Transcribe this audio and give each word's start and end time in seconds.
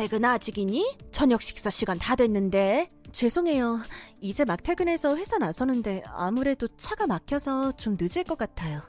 퇴근 0.00 0.24
아직이니? 0.24 0.96
저녁 1.12 1.42
식사 1.42 1.68
시간 1.68 1.98
다 1.98 2.16
됐는데. 2.16 2.90
죄송해요. 3.12 3.80
이제 4.22 4.46
막 4.46 4.62
퇴근해서 4.62 5.14
회사 5.18 5.36
나서는데 5.36 6.02
아무래도 6.06 6.68
차가 6.78 7.06
막혀서 7.06 7.72
좀 7.72 7.98
늦을 8.00 8.24
것 8.24 8.38
같아요. 8.38 8.80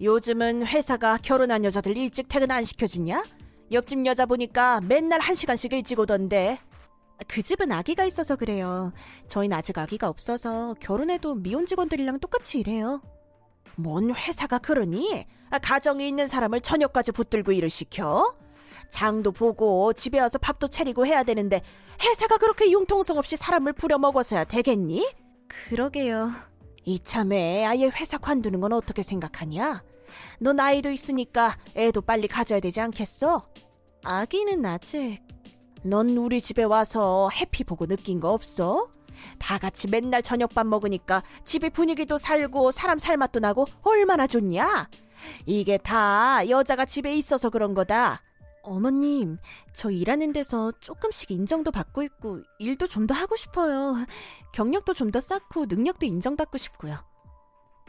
요즘은 0.00 0.66
회사가 0.66 1.18
결혼한 1.18 1.66
여자들 1.66 1.94
일찍 1.98 2.28
퇴근 2.28 2.50
안 2.50 2.64
시켜주냐? 2.64 3.22
옆집 3.70 4.06
여자 4.06 4.24
보니까 4.24 4.80
맨날 4.80 5.20
한 5.20 5.34
시간씩 5.34 5.74
일찍 5.74 5.98
오던데. 5.98 6.58
그 7.28 7.42
집은 7.42 7.70
아기가 7.70 8.06
있어서 8.06 8.34
그래요. 8.36 8.94
저희는 9.28 9.54
아직 9.54 9.76
아기가 9.76 10.08
없어서 10.08 10.74
결혼해도 10.80 11.34
미혼 11.34 11.66
직원들이랑 11.66 12.18
똑같이 12.18 12.60
일해요. 12.60 13.02
뭔 13.74 14.14
회사가 14.14 14.56
그러니? 14.56 15.26
아, 15.50 15.58
가정이 15.58 16.08
있는 16.08 16.26
사람을 16.26 16.62
저녁까지 16.62 17.12
붙들고 17.12 17.52
일을 17.52 17.68
시켜? 17.68 18.34
장도 18.90 19.32
보고 19.32 19.92
집에 19.92 20.20
와서 20.20 20.38
밥도 20.38 20.68
차리고 20.68 21.06
해야 21.06 21.22
되는데 21.22 21.62
회사가 22.02 22.38
그렇게 22.38 22.70
융통성 22.70 23.18
없이 23.18 23.36
사람을 23.36 23.72
부려먹어서야 23.74 24.44
되겠니? 24.44 25.06
그러게요. 25.48 26.30
이참에 26.84 27.64
아예 27.64 27.86
회사 27.86 28.18
관두는 28.18 28.60
건 28.60 28.72
어떻게 28.72 29.02
생각하냐? 29.02 29.82
너 30.40 30.52
나이도 30.52 30.90
있으니까 30.90 31.56
애도 31.76 32.02
빨리 32.02 32.28
가져야 32.28 32.60
되지 32.60 32.80
않겠어? 32.80 33.48
아기는 34.04 34.64
아직. 34.64 35.20
넌 35.82 36.16
우리 36.16 36.40
집에 36.40 36.62
와서 36.62 37.28
해피 37.30 37.64
보고 37.64 37.86
느낀 37.86 38.20
거 38.20 38.30
없어? 38.30 38.88
다 39.38 39.58
같이 39.58 39.88
맨날 39.88 40.22
저녁밥 40.22 40.66
먹으니까 40.66 41.22
집에 41.44 41.70
분위기도 41.70 42.18
살고 42.18 42.70
사람 42.70 42.98
살맛도 42.98 43.40
나고 43.40 43.66
얼마나 43.82 44.26
좋냐? 44.26 44.88
이게 45.46 45.78
다 45.78 46.48
여자가 46.48 46.84
집에 46.84 47.14
있어서 47.14 47.50
그런 47.50 47.74
거다. 47.74 48.20
어머님, 48.66 49.38
저 49.72 49.90
일하는 49.90 50.32
데서 50.32 50.72
조금씩 50.80 51.30
인정도 51.30 51.70
받고 51.70 52.02
있고 52.02 52.40
일도 52.58 52.86
좀 52.86 53.06
더 53.06 53.14
하고 53.14 53.36
싶어요. 53.36 53.94
경력도 54.52 54.94
좀 54.94 55.10
더 55.10 55.20
쌓고 55.20 55.66
능력도 55.66 56.06
인정받고 56.06 56.58
싶고요. 56.58 56.96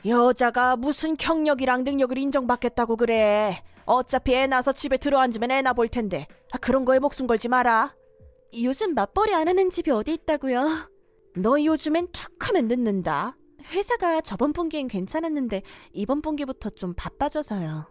여자가 0.06 0.76
무슨 0.78 1.16
경력이랑 1.16 1.84
능력을 1.84 2.18
인정받겠다고 2.18 2.96
그래. 2.98 3.64
어차피 3.86 4.36
애 4.36 4.48
낳아서 4.48 4.72
집에 4.74 4.98
들어앉으면 4.98 5.52
애 5.52 5.62
낳아 5.62 5.74
볼 5.74 5.88
텐데. 5.88 6.28
아, 6.52 6.58
그런 6.58 6.86
거에 6.86 7.00
목숨 7.00 7.26
걸지 7.28 7.48
마라. 7.48 7.96
요즘 8.62 8.94
맞벌이 8.94 9.34
안 9.34 9.48
하는 9.48 9.70
집이 9.70 9.92
어디 9.92 10.14
있다고요? 10.14 10.68
너 11.38 11.64
요즘엔 11.64 12.10
툭 12.12 12.48
하면 12.50 12.68
늦는다. 12.68 13.38
회사가 13.72 14.22
저번 14.22 14.54
분기엔 14.54 14.88
괜찮았는데 14.88 15.62
이번 15.92 16.22
분기부터 16.22 16.70
좀 16.72 16.94
바빠져서요. 16.96 17.88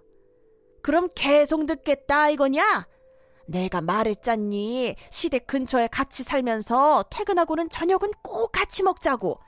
그럼 0.86 1.08
계속 1.16 1.64
늦겠다 1.64 2.28
이거냐? 2.28 2.86
내가 3.48 3.80
말했잖니. 3.80 4.94
시댁 5.10 5.48
근처에 5.48 5.88
같이 5.88 6.22
살면서 6.22 7.06
퇴근하고는 7.10 7.70
저녁은 7.70 8.12
꼭 8.22 8.52
같이 8.52 8.84
먹자고. 8.84 9.40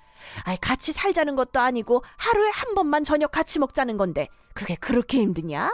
아이, 0.43 0.57
같이 0.57 0.93
살자는 0.93 1.37
것도 1.37 1.61
아니고 1.61 2.03
하루에 2.17 2.51
한 2.53 2.75
번만 2.75 3.05
저녁 3.05 3.31
같이 3.31 3.61
먹자는 3.61 3.97
건데 3.99 4.27
그게 4.53 4.75
그렇게 4.75 5.19
힘드냐? 5.19 5.71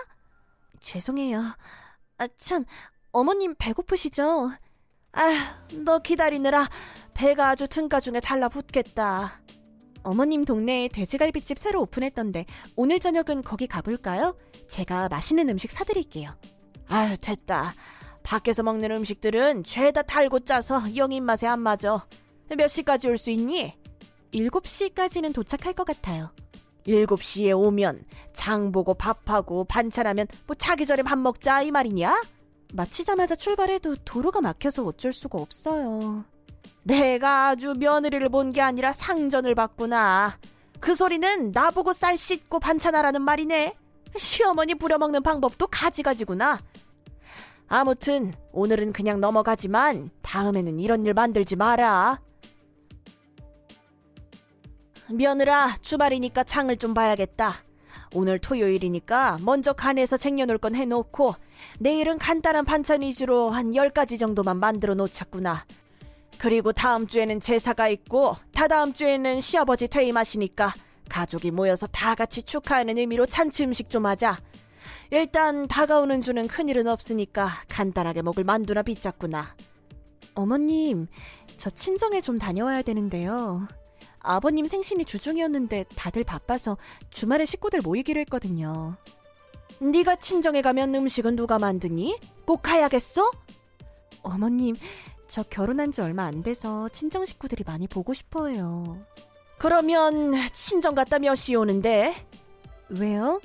죄송해요. 0.81 1.41
아, 2.19 2.29
참, 2.37 2.67
어머님 3.11 3.55
배고프시죠? 3.59 4.51
아, 5.13 5.65
너 5.73 5.99
기다리느라 5.99 6.69
배가 7.15 7.49
아주 7.49 7.69
등가 7.69 8.01
중에 8.01 8.21
달라붙겠다. 8.21 9.41
어머님 10.05 10.45
동네에 10.45 10.89
돼지갈비집 10.89 11.59
새로 11.59 11.83
오픈했던데 11.83 12.47
오늘 12.77 13.01
저녁은 13.01 13.43
거기 13.43 13.67
가볼까요? 13.67 14.37
제가 14.69 15.09
맛있는 15.09 15.49
음식 15.49 15.73
사드릴게요. 15.73 16.31
아유, 16.87 17.17
됐다. 17.21 17.75
밖에서 18.23 18.63
먹는 18.63 18.91
음식들은 18.91 19.65
죄다 19.65 20.03
달고 20.03 20.41
짜서 20.41 20.81
영 20.97 21.13
입맛에 21.13 21.47
안 21.47 21.61
맞아. 21.61 22.07
몇 22.57 22.69
시까지 22.69 23.09
올 23.09 23.19
수 23.19 23.31
있니? 23.31 23.75
7시까지는 24.33 25.33
도착할 25.33 25.73
것 25.73 25.85
같아요. 25.85 26.31
7시에 26.87 27.59
오면 27.59 28.05
장 28.35 28.73
보고 28.73 28.93
밥하고 28.95 29.65
반찬하면 29.65 30.27
뭐 30.47 30.55
자기 30.57 30.85
전에 30.85 31.03
밥 31.03 31.17
먹자 31.19 31.63
이 31.63 31.71
말이냐? 31.71 32.23
마치자마자 32.75 33.37
출발해도 33.37 33.97
도로가 34.05 34.41
막혀서 34.41 34.85
어쩔 34.85 35.13
수가 35.13 35.39
없어요. 35.39 36.25
내가 36.85 37.49
아주 37.49 37.75
며느리를 37.79 38.29
본 38.29 38.53
게 38.53 38.61
아니라 38.61 38.93
상전을 38.93 39.55
봤구나. 39.55 40.39
그 40.81 40.95
소리는 40.95 41.51
나보고 41.53 41.93
쌀 41.93 42.17
씻고 42.17 42.61
반찬하라는 42.61 43.23
말이네. 43.23 43.75
시어머니 44.17 44.75
부려먹는 44.75 45.23
방법도 45.23 45.67
가지가지구나. 45.69 46.61
아무튼 47.67 48.33
오늘은 48.53 48.93
그냥 48.93 49.21
넘어가지만 49.21 50.11
다음에는 50.23 50.79
이런 50.79 51.07
일 51.07 51.15
만들지 51.15 51.57
마라. 51.57 52.21
며느라 55.11 55.75
주말이니까 55.81 56.45
장을 56.45 56.75
좀 56.77 56.95
봐야겠다. 56.95 57.57
오늘 58.13 58.39
토요일이니까 58.39 59.39
먼저 59.41 59.73
간에서 59.73 60.17
쟁여놓을 60.17 60.59
건 60.59 60.75
해놓고 60.75 61.35
내일은 61.81 62.19
간단한 62.19 62.65
반찬 62.65 63.01
위주로 63.01 63.51
한 63.51 63.73
10가지 63.73 64.19
정도만 64.19 64.59
만들어 64.59 64.95
놓자꾸나. 64.95 65.65
그리고 66.39 66.73
다음 66.73 67.07
주에는 67.07 67.41
제사가 67.41 67.89
있고 67.89 68.35
다다음 68.53 68.93
주에는 68.93 69.41
시아버지 69.41 69.89
퇴임하시니까 69.89 70.75
가족이 71.09 71.51
모여서 71.51 71.87
다 71.87 72.15
같이 72.15 72.43
축하하는 72.43 72.99
의미로 72.99 73.27
잔치 73.27 73.65
음식 73.65 73.89
좀 73.89 74.07
하자. 74.07 74.41
일단 75.11 75.67
다가오는 75.69 76.21
주는 76.21 76.49
큰일은 76.49 76.87
없으니까 76.87 77.51
간단하게 77.69 78.23
먹을 78.23 78.45
만두나 78.45 78.83
빚자꾸나. 78.83 79.57
어머님, 80.35 81.07
저 81.57 81.71
친정에 81.71 82.21
좀 82.21 82.39
다녀와야 82.39 82.83
되는데요. 82.83 83.69
아버님 84.19 84.67
생신이 84.67 85.05
주중이었는데 85.05 85.85
다들 85.95 86.25
바빠서 86.25 86.77
주말에 87.11 87.45
식구들 87.45 87.81
모이기로 87.83 88.21
했거든요. 88.21 88.97
네가 89.81 90.17
친정에 90.17 90.63
가면 90.63 90.95
음식은 90.95 91.37
누가 91.37 91.59
만드니? 91.59 92.19
꼭 92.47 92.63
가야겠어? 92.63 93.31
어머님, 94.23 94.75
저 95.27 95.43
결혼한 95.43 95.93
지 95.93 96.01
얼마 96.01 96.25
안 96.25 96.43
돼서 96.43 96.89
친정 96.91 97.25
식구들이 97.25 97.65
많이 97.67 97.89
보고 97.89 98.15
싶어요. 98.15 98.99
그러면 99.59 100.33
친정 100.53 100.95
갔다 100.95 101.19
몇 101.19 101.35
시에 101.35 101.57
오는데? 101.57 102.27
왜요? 102.89 103.41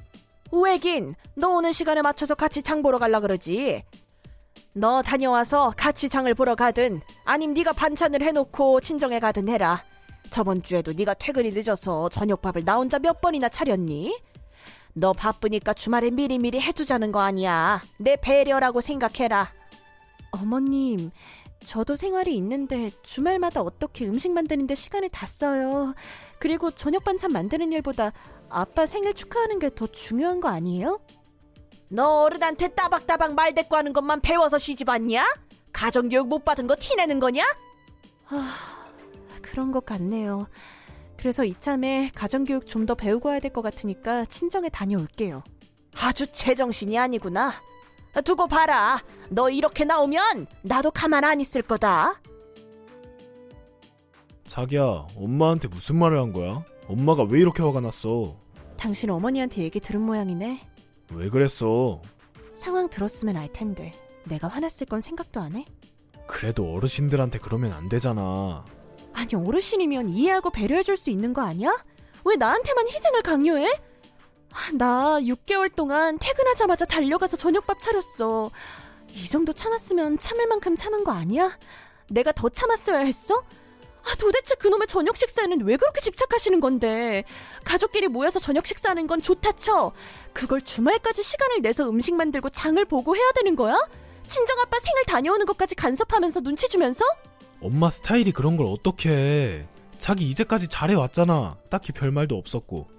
왜긴 0.52 1.16
너 1.36 1.50
오는 1.50 1.72
시간에 1.72 2.02
맞춰서 2.02 2.36
같이 2.36 2.62
장 2.62 2.82
보러 2.82 2.98
갈라 2.98 3.20
그러지. 3.20 3.84
너 4.74 5.02
다녀와서 5.02 5.74
같이 5.76 6.10
장을 6.10 6.32
보러 6.34 6.56
가든 6.56 7.02
아님 7.26 7.54
네가 7.54 7.74
반찬을 7.74 8.22
해놓고 8.22 8.82
친정에 8.82 9.20
가든 9.20 9.50
해라. 9.50 9.84
저번 10.30 10.62
주에도 10.62 10.94
네가 10.94 11.16
퇴근이 11.16 11.52
늦어서 11.52 12.10
저녁밥을 12.10 12.66
나 12.66 12.76
혼자 12.76 13.00
몇 13.00 13.20
번이나 13.20 13.50
차렸니? 13.50 14.16
너 14.94 15.14
바쁘니까 15.14 15.74
주말에 15.74 16.12
미리미리 16.12 16.62
해주자는 16.62 17.12
거 17.12 17.20
아니야. 17.20 17.82
내 17.98 18.16
배려라고 18.16 18.82
생각해라. 18.82 19.52
어머님, 20.32 21.12
저도 21.64 21.96
생활이 21.96 22.36
있는데 22.38 22.92
주말마다 23.04 23.62
어떻게 23.62 24.06
음식 24.08 24.32
만드는데 24.32 24.76
시간을 24.76 25.10
다 25.10 25.26
써요. 25.28 25.94
그리고 26.40 26.72
저녁 26.72 27.04
반찬 27.04 27.32
만드는 27.34 27.72
일보다 27.74 28.12
아빠 28.50 28.86
생일 28.86 29.14
축하하는 29.14 29.60
게 29.60 29.70
더 29.70 29.88
중요한 29.88 30.40
거 30.40 30.48
아니에요? 30.50 31.00
너 31.90 32.24
어른한테 32.24 32.70
따박따박 32.70 33.34
말대꾸 33.34 33.76
하는 33.76 33.94
것만 33.94 34.22
배워서 34.22 34.58
시집 34.58 34.88
왔냐? 34.90 35.26
가정교육 35.74 36.28
못 36.28 36.46
받은 36.46 36.68
거 36.68 36.76
티내는 36.80 37.20
거냐? 37.20 37.44
아, 38.30 38.86
그런 39.42 39.72
것 39.72 39.86
같네요. 39.86 40.48
그래서 41.18 41.44
이참에 41.44 42.12
가정교육 42.16 42.66
좀 42.68 42.86
더 42.86 42.96
배우고 42.96 43.30
와야 43.30 43.40
될 43.40 43.52
것 43.52 43.62
같으니까 43.62 44.26
친정에 44.26 44.70
다녀올게요. 44.70 45.44
아주 46.02 46.28
제정신이 46.32 46.98
아니구나. 46.98 47.54
두고 48.24 48.48
봐라. 48.48 49.02
너 49.30 49.50
이렇게 49.50 49.86
나오면 49.86 50.48
나도 50.64 50.92
가만 50.92 51.24
안 51.24 51.40
있을 51.40 51.62
거다. 51.62 52.22
자기야, 54.48 55.08
엄마한테 55.16 55.68
무슨 55.68 55.98
말을 55.98 56.20
한 56.20 56.34
거야? 56.34 56.64
엄마가 56.88 57.24
왜 57.24 57.40
이렇게 57.40 57.62
화가 57.62 57.82
났어? 57.82 58.36
당신 58.78 59.10
어머니한테 59.12 59.62
얘기 59.62 59.80
들은 59.80 60.02
모양이네. 60.02 60.60
왜 61.14 61.30
그랬어? 61.30 62.02
상황 62.56 62.90
들었으면 62.90 63.38
알 63.38 63.52
텐데. 63.54 63.94
내가 64.26 64.48
화났을 64.48 64.88
건 64.88 65.02
생각도 65.02 65.40
안 65.40 65.56
해? 65.56 65.66
그래도 66.28 66.72
어르신들한테 66.74 67.40
그러면 67.40 67.74
안 67.74 67.90
되잖아. 67.90 68.66
아니, 69.14 69.34
어르신이면 69.36 70.10
이해하고 70.10 70.50
배려해줄 70.50 70.98
수 70.98 71.10
있는 71.10 71.34
거 71.34 71.42
아니야? 71.42 71.72
왜 72.26 72.36
나한테만 72.36 72.88
희생을 72.88 73.22
강요해? 73.22 73.68
아, 74.60 74.72
나 74.74 75.20
6개월 75.22 75.74
동안 75.74 76.18
퇴근하자마자 76.20 76.86
달려가서 76.86 77.38
저녁밥 77.38 77.80
차렸어. 77.80 78.52
이 79.14 79.26
정도 79.26 79.54
참았으면 79.54 80.20
참을 80.20 80.48
만큼 80.48 80.76
참은 80.76 81.06
거 81.06 81.12
아니야? 81.14 81.58
내가 82.10 82.34
더 82.34 82.50
참았어야 82.50 83.00
했어? 83.00 83.42
아, 84.04 84.16
도대체 84.18 84.56
그놈의 84.56 84.88
저녁 84.88 85.16
식사에는 85.16 85.62
왜 85.66 85.78
그렇게 85.78 86.02
집착하시는 86.02 86.60
건데? 86.60 87.24
가족끼리 87.64 88.10
모여서 88.10 88.40
저녁 88.40 88.68
식사하는 88.68 89.08
건 89.08 89.22
좋다 89.22 89.54
쳐. 89.54 89.94
그걸 90.34 90.62
주말까지 90.62 91.24
시간을 91.24 91.62
내서 91.62 91.90
음식 91.90 92.14
만들고 92.16 92.50
장을 92.50 92.84
보고 92.86 93.16
해야 93.16 93.32
되는 93.32 93.56
거야? 93.56 93.78
친정아빠 94.28 94.78
생일 94.80 95.06
다녀오는 95.06 95.46
것까지 95.46 95.76
간섭하면서 95.76 96.42
눈치 96.42 96.68
주면서? 96.68 97.06
엄마 97.62 97.90
스타일이 97.90 98.32
그런 98.32 98.58
걸 98.58 98.68
어떻게 98.68 99.10
해. 99.10 99.68
자기 99.98 100.30
이제까지 100.30 100.68
잘해왔잖아. 100.68 101.58
딱히 101.70 101.92
별말도 101.94 102.36
없었고. 102.36 102.99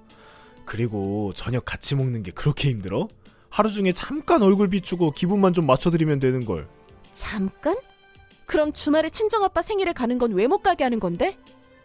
그리고 0.71 1.33
저녁 1.35 1.65
같이 1.65 1.97
먹는 1.97 2.23
게 2.23 2.31
그렇게 2.31 2.69
힘들어? 2.69 3.09
하루 3.49 3.73
중에 3.73 3.91
잠깐 3.93 4.41
얼굴 4.41 4.69
비추고 4.69 5.11
기분만 5.11 5.53
좀 5.53 5.67
맞춰드리면 5.67 6.21
되는 6.21 6.45
걸. 6.45 6.69
잠깐? 7.11 7.75
그럼 8.47 8.73
주말에 8.73 9.11
친정아빠 9.11 9.63
생일에 9.63 9.93
가는 9.93 10.17
건 10.17 10.31
왜 10.33 10.47
못 10.47 10.59
가게 10.63 10.85
하는 10.85 11.01
건데? 11.01 11.37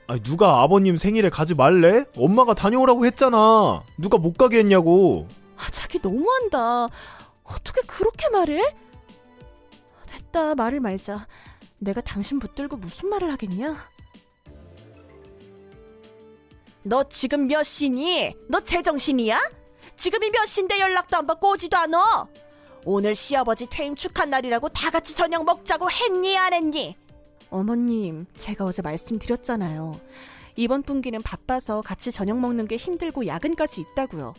아니 0.06 0.22
누가 0.22 0.62
아버님 0.62 0.98
생일에 0.98 1.32
가지 1.32 1.56
말래? 1.56 2.06
엄마가 2.16 2.54
다녀오라고 2.54 3.08
했잖아. 3.08 3.82
누가 3.98 4.20
못 4.20 4.38
가게 4.38 4.60
했냐고. 4.60 5.28
아, 5.58 5.68
자기 5.72 5.98
너무한다. 6.00 6.84
어떻게 7.44 7.82
그렇게 7.88 8.30
말해? 8.30 8.62
됐다, 10.06 10.54
말을 10.54 10.80
말자. 10.80 11.26
내가 11.80 12.02
당신 12.02 12.38
붙들고 12.38 12.78
무슨 12.78 13.10
말을 13.10 13.32
하겠냐? 13.32 13.76
너 16.88 17.04
지금 17.10 17.48
몇 17.48 17.64
시니? 17.64 18.36
너 18.48 18.60
제정신이야? 18.60 19.40
지금이 19.96 20.30
몇 20.30 20.46
시인데 20.46 20.80
연락도 20.80 21.18
안 21.18 21.26
받고 21.26 21.50
오지도 21.54 21.76
않아? 21.78 22.28
오늘 22.86 23.16
시아버지 23.16 23.66
퇴임 23.66 23.96
축하 23.96 24.26
날이라고 24.26 24.70
다 24.70 24.92
같이 24.92 25.16
저녁 25.16 25.46
먹자고 25.46 25.90
했니 25.90 26.38
안 26.38 26.54
했니? 26.54 26.96
어머님, 27.50 28.28
제가 28.36 28.66
어제 28.66 28.84
말씀드렸잖아요. 28.84 30.00
이번 30.58 30.84
분기는 30.84 31.20
바빠서 31.24 31.82
같이 31.82 32.12
저녁 32.12 32.40
먹는 32.40 32.68
게 32.68 32.76
힘들고 32.76 33.26
야근까지 33.26 33.82
있다고요. 33.82 34.36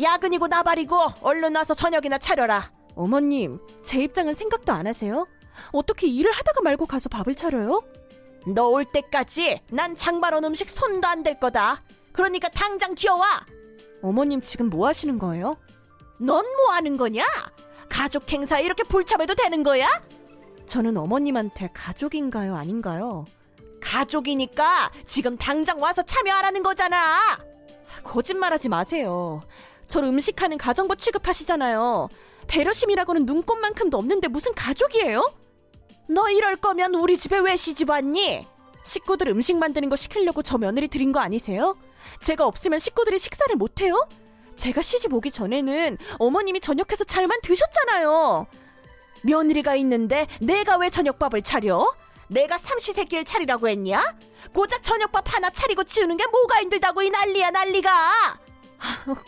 야근이고 0.00 0.46
나발이고 0.46 0.98
얼른 1.20 1.54
와서 1.56 1.74
저녁이나 1.74 2.16
차려라. 2.16 2.72
어머님, 2.94 3.58
제 3.82 4.02
입장은 4.02 4.32
생각도 4.32 4.72
안 4.72 4.86
하세요? 4.86 5.26
어떻게 5.72 6.06
일을 6.06 6.32
하다가 6.32 6.62
말고 6.62 6.86
가서 6.86 7.10
밥을 7.10 7.34
차려요? 7.34 7.82
너 8.46 8.68
올 8.70 8.84
때까지 8.84 9.60
난 9.70 9.96
장만원 9.96 10.44
음식 10.44 10.70
손도 10.70 11.06
안 11.08 11.22
댈 11.22 11.38
거다. 11.40 11.82
그러니까 12.12 12.48
당장 12.48 12.94
튀어와. 12.94 13.44
어머님 14.02 14.40
지금 14.40 14.70
뭐 14.70 14.86
하시는 14.86 15.18
거예요? 15.18 15.56
넌 16.18 16.44
뭐 16.56 16.70
하는 16.72 16.96
거냐? 16.96 17.24
가족 17.88 18.30
행사에 18.32 18.62
이렇게 18.64 18.82
불참해도 18.84 19.34
되는 19.34 19.62
거야? 19.62 19.86
저는 20.66 20.96
어머님한테 20.96 21.70
가족인가요, 21.74 22.56
아닌가요? 22.56 23.24
가족이니까 23.80 24.90
지금 25.06 25.36
당장 25.36 25.80
와서 25.80 26.02
참여하라는 26.02 26.62
거잖아. 26.62 27.38
거짓말하지 28.02 28.68
마세요. 28.68 29.42
저를 29.88 30.08
음식하는 30.08 30.58
가정부 30.58 30.96
취급하시잖아요. 30.96 32.08
배려심이라고는 32.48 33.26
눈꽃만큼도 33.26 33.96
없는데 33.96 34.28
무슨 34.28 34.54
가족이에요? 34.54 35.32
너 36.08 36.28
이럴 36.30 36.56
거면 36.56 36.94
우리 36.94 37.16
집에 37.18 37.38
왜 37.38 37.56
시집 37.56 37.90
왔니? 37.90 38.46
식구들 38.84 39.28
음식 39.28 39.56
만드는 39.56 39.88
거 39.88 39.96
시키려고 39.96 40.42
저 40.42 40.58
며느리 40.58 40.86
드린 40.88 41.12
거 41.12 41.20
아니세요? 41.20 41.76
제가 42.22 42.46
없으면 42.46 42.78
식구들이 42.78 43.18
식사를 43.18 43.54
못 43.56 43.80
해요? 43.80 44.06
제가 44.56 44.80
시집 44.82 45.12
오기 45.12 45.32
전에는 45.32 45.98
어머님이 46.18 46.60
저녁해서 46.60 47.04
잘만 47.04 47.40
드셨잖아요. 47.42 48.46
며느리가 49.22 49.74
있는데 49.76 50.26
내가 50.40 50.76
왜 50.76 50.88
저녁밥을 50.88 51.42
차려? 51.42 51.92
내가 52.28 52.58
삼시세끼를 52.58 53.24
차리라고 53.24 53.68
했냐? 53.68 54.02
고작 54.54 54.82
저녁밥 54.82 55.34
하나 55.34 55.50
차리고 55.50 55.84
치우는 55.84 56.16
게 56.16 56.26
뭐가 56.26 56.60
힘들다고 56.60 57.02
이 57.02 57.10
난리야 57.10 57.50
난리가! 57.50 58.38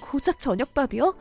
고작 0.00 0.38
저녁밥이요? 0.38 1.16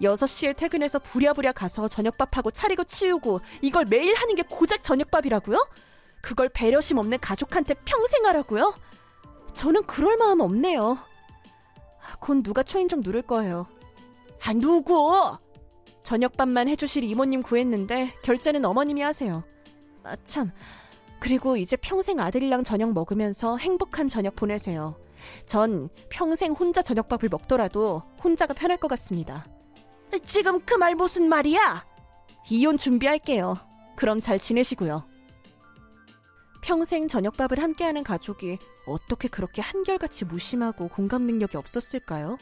6시에 0.00 0.56
퇴근해서 0.56 0.98
부랴부랴 0.98 1.52
가서 1.52 1.88
저녁밥하고 1.88 2.50
차리고 2.50 2.84
치우고 2.84 3.40
이걸 3.62 3.84
매일 3.84 4.14
하는 4.14 4.34
게 4.34 4.42
고작 4.42 4.82
저녁밥이라고요? 4.82 5.68
그걸 6.20 6.48
배려심 6.48 6.98
없는 6.98 7.18
가족한테 7.20 7.74
평생 7.84 8.26
하라고요? 8.26 8.74
저는 9.54 9.84
그럴 9.86 10.16
마음 10.16 10.40
없네요. 10.40 10.98
곧 12.20 12.42
누가 12.42 12.62
초인종 12.62 13.00
누를 13.04 13.22
거예요. 13.22 13.66
아, 14.44 14.52
누구? 14.54 15.36
저녁밥만 16.04 16.68
해주실 16.68 17.04
이모님 17.04 17.42
구했는데 17.42 18.14
결제는 18.22 18.64
어머님이 18.64 19.02
하세요. 19.02 19.44
아, 20.04 20.16
참. 20.24 20.52
그리고 21.20 21.56
이제 21.56 21.76
평생 21.76 22.20
아들이랑 22.20 22.64
저녁 22.64 22.92
먹으면서 22.92 23.56
행복한 23.58 24.08
저녁 24.08 24.36
보내세요. 24.36 24.96
전 25.46 25.88
평생 26.08 26.52
혼자 26.52 26.80
저녁밥을 26.80 27.28
먹더라도 27.28 28.02
혼자가 28.22 28.54
편할 28.54 28.76
것 28.76 28.88
같습니다. 28.88 29.44
지금 30.24 30.60
그 30.64 30.74
말 30.74 30.94
무슨 30.94 31.28
말이야? 31.28 31.84
이혼 32.50 32.76
준비할게요. 32.76 33.58
그럼 33.96 34.20
잘 34.20 34.38
지내시고요. 34.38 35.06
평생 36.62 37.08
저녁밥을 37.08 37.60
함께하는 37.62 38.04
가족이 38.04 38.58
어떻게 38.86 39.28
그렇게 39.28 39.62
한결같이 39.62 40.24
무심하고 40.24 40.88
공감 40.88 41.22
능력이 41.22 41.56
없었을까요? 41.56 42.38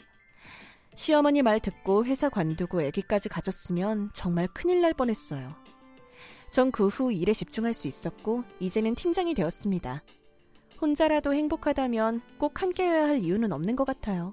시어머니 0.95 1.43
말 1.43 1.61
듣고 1.61 2.05
회사 2.07 2.29
관두고 2.29 2.81
아기까지 2.87 3.29
가졌으면 3.29 4.11
정말 4.15 4.49
큰일 4.49 4.81
날 4.81 4.95
뻔했어요. 4.95 5.55
전 6.51 6.71
그 6.71 6.89
후 6.89 7.13
일에 7.13 7.33
집중할 7.33 7.75
수 7.75 7.89
있었고 7.89 8.45
이제는 8.61 8.95
팀장이 8.95 9.35
되었습니다. 9.35 10.03
혼자라도 10.81 11.35
행복하다면 11.35 12.23
꼭 12.39 12.63
함께해야 12.63 13.09
할 13.09 13.19
이유는 13.19 13.53
없는 13.53 13.77
것 13.77 13.85
같아요. 13.85 14.33